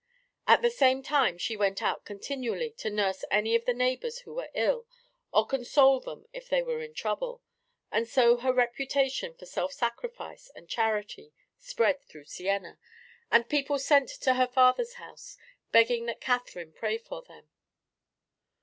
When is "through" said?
12.01-12.25